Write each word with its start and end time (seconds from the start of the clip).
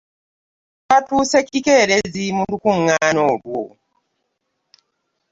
Twatuuse 0.83 1.37
kikerezi 1.49 2.23
mu 2.37 2.43
lukuŋŋana 2.51 3.21
olwo. 3.31 3.61